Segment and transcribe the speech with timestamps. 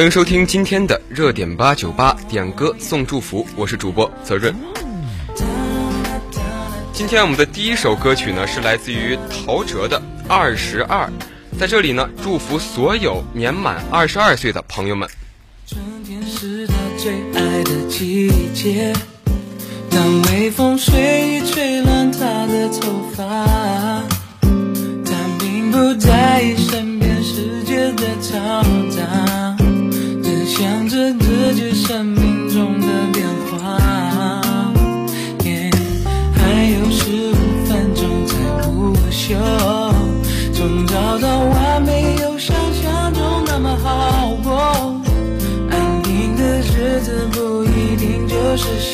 [0.00, 4.54] 欢迎收听今天的热点八九八点歌送祝福，我是主播泽润。
[6.90, 11.06] 今天我们的第一首歌曲呢是来自于陶喆的《二十二》，
[11.58, 15.06] 在这里呢祝福所有年满二十二岁的朋友们。
[15.66, 18.94] 春天是他最爱的季节，
[19.90, 23.44] 当微风随意吹乱他的头发，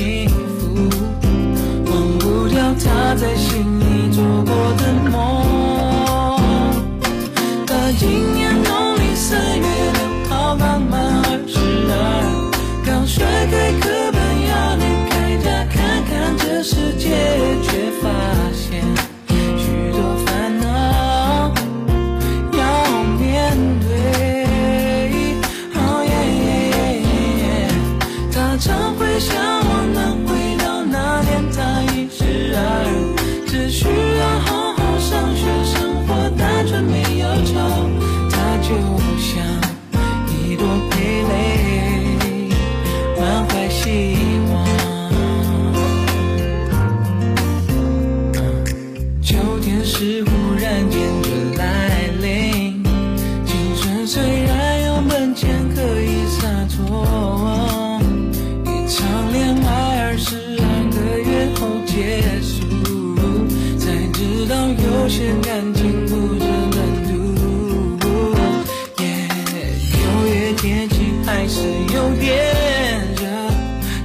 [0.00, 0.88] 幸福，
[1.90, 5.39] 忘不掉他在心里做过的梦。
[38.70, 38.76] 就
[39.18, 39.28] 像
[40.28, 40.94] 一朵蓓
[41.28, 41.34] 蕾，
[43.18, 43.82] 满怀希
[44.52, 44.54] 望。
[49.20, 51.62] 秋天是忽然间就来
[52.20, 52.84] 临，
[53.44, 56.80] 青春虽然有本钱可以洒脱，
[58.66, 59.68] 一场恋爱
[60.04, 61.90] 二十二个月后结
[62.40, 62.54] 束，
[63.76, 65.79] 才知道有些感情
[72.30, 73.22] 有点热，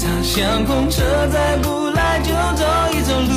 [0.00, 3.32] 他想公车再不来就走一走路。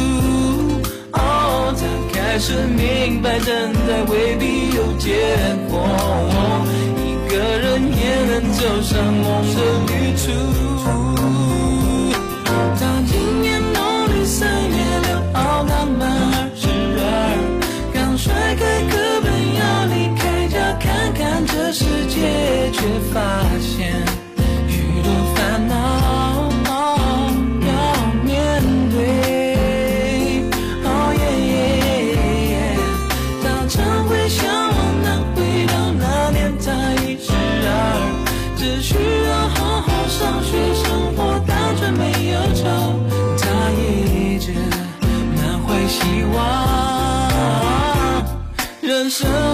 [1.13, 1.81] 哦，他
[2.13, 5.05] 开始明白，等待未必有结
[5.69, 5.71] 果。
[6.97, 9.25] 一个人也能走上梦
[9.55, 10.21] 的旅途。
[12.77, 13.11] 他今
[13.41, 13.77] 年农
[14.09, 14.75] 历三月
[15.07, 16.67] 六号刚满二十
[16.97, 17.03] 二，
[17.93, 18.91] 刚甩开课
[19.23, 22.79] 本要离开家看看这世界，却
[23.13, 23.19] 发
[23.59, 23.69] 现
[49.11, 49.50] 生。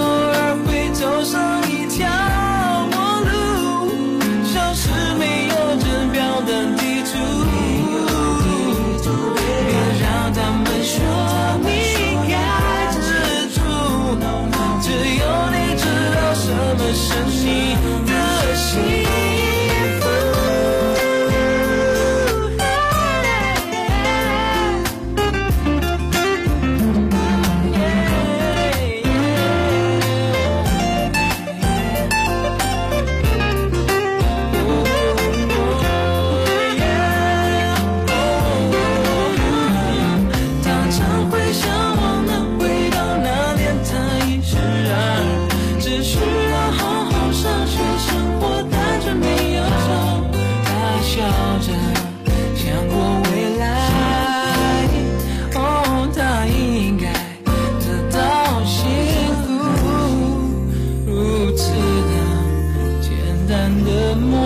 [63.57, 64.37] 简单的梦。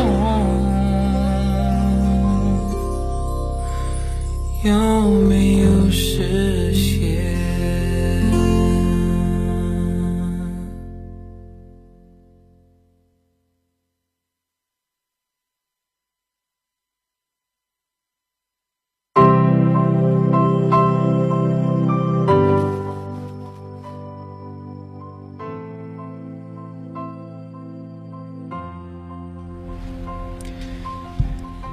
[4.64, 6.71] 有没有实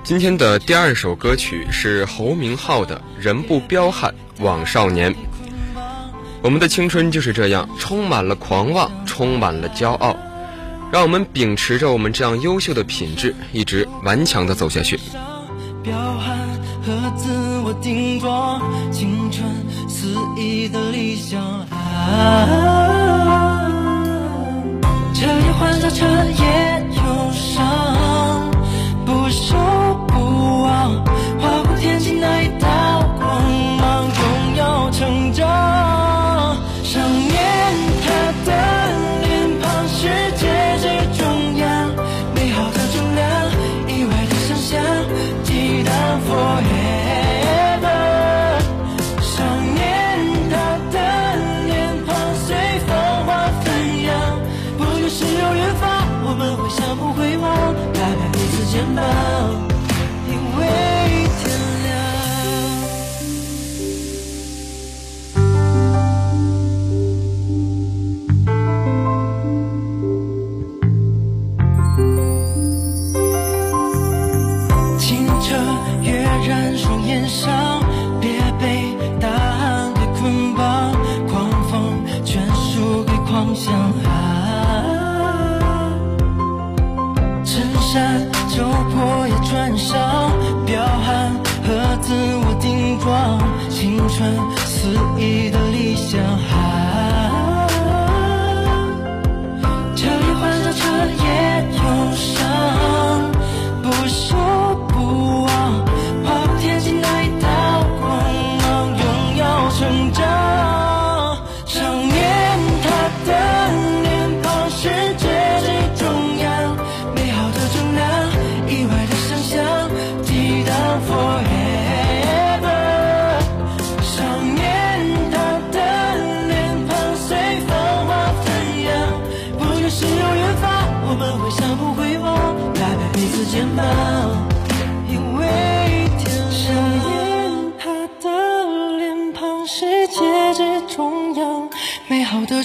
[0.08, 5.12] 今天的第二首歌曲是侯明昊的《人不彪悍枉少年》。
[6.40, 10.16] 我们的青春就是这样，充满了狂妄，充满了骄傲。
[10.90, 14.98] 让我们秉持着我们这样优秀的品质，一直顽强地走下去。
[15.82, 16.38] 彪悍
[16.82, 19.44] 和自我顶撞，青春
[19.90, 21.38] 肆意的理想。
[21.68, 22.48] 啊，
[25.12, 27.02] 彻夜换上彻夜忧
[27.34, 28.37] 伤。
[29.38, 29.54] 收
[30.08, 30.90] 不忘，
[31.38, 32.66] 划过天际那一道
[33.18, 33.40] 光
[33.78, 34.20] 芒，终
[34.56, 35.46] 要成长。
[36.82, 37.38] 想念
[38.02, 38.06] 他
[38.44, 38.50] 的
[39.22, 39.30] 脸
[39.62, 40.42] 庞，世界
[40.80, 40.86] 最
[41.16, 41.88] 中央，
[42.34, 43.26] 美好的重量，
[43.86, 44.82] 意外的想象，
[45.44, 45.94] 激荡
[46.26, 47.86] forever。
[49.22, 49.36] 想
[49.74, 49.80] 念
[50.50, 50.54] 他
[50.92, 50.96] 的
[51.66, 52.10] 脸庞，
[52.44, 52.46] 随
[52.86, 52.90] 风
[53.24, 53.30] 花
[53.62, 53.66] 纷
[54.02, 54.08] 扬，
[54.76, 55.86] 不就是有远方，
[56.26, 57.07] 我们会相互。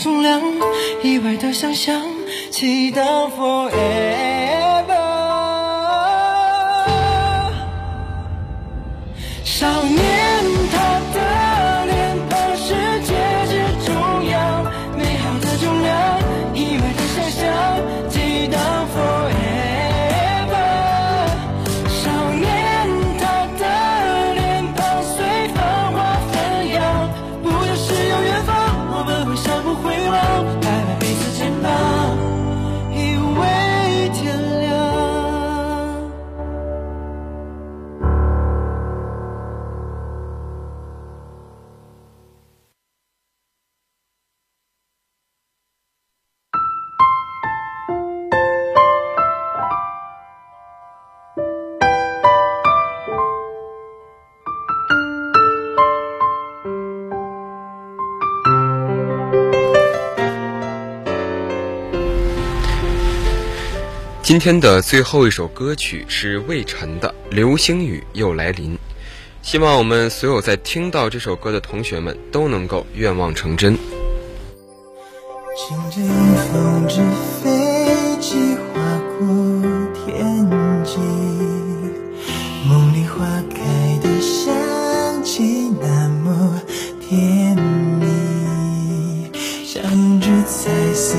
[0.04, 0.42] 重量，
[1.02, 2.02] 意外的想象，
[2.52, 3.72] 祈祷 forever。
[9.46, 10.13] 少年。
[64.24, 68.74] 今天的最后一首歌曲是魏晨的《流星雨又来临》，
[69.42, 73.78] 希望我们所有在听到这首歌的同学们都能够愿望成真。
[75.68, 75.98] 乘着
[76.54, 77.02] 风纸
[77.44, 79.28] 飞机划过
[79.94, 80.50] 天
[80.86, 80.98] 际，
[82.66, 86.62] 梦里花开的香气那么
[87.02, 87.58] 甜
[88.00, 89.28] 蜜，
[89.66, 89.84] 像
[90.22, 91.18] 支彩色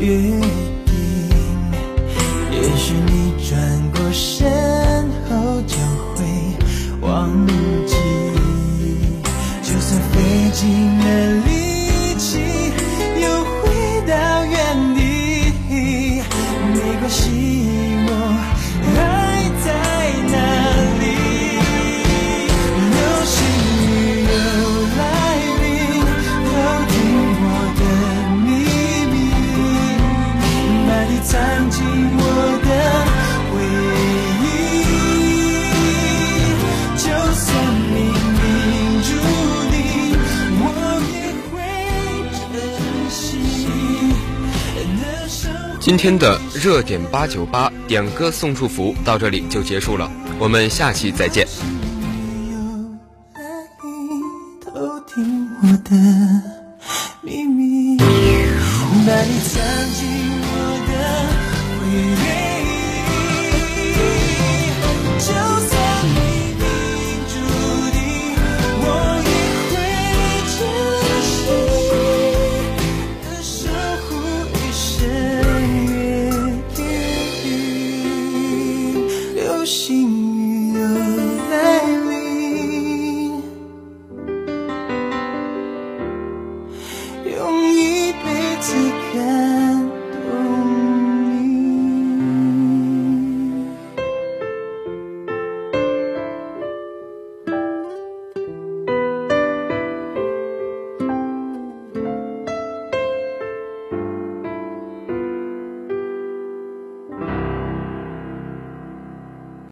[0.00, 0.06] 约
[0.84, 0.96] 定。
[2.52, 4.46] 也许你转过身
[5.28, 5.76] 后就
[6.14, 6.18] 会
[7.00, 7.46] 忘
[7.86, 7.94] 记
[9.62, 10.14] 就算费
[10.52, 11.04] 尽了
[11.46, 11.55] 力
[45.86, 51.46] 今天的热点八九八点歌送祝福到这里就结束了，我们下期再见。
[55.14, 55.94] 听我的
[57.22, 59.75] 秘密，把你藏进我的回忆。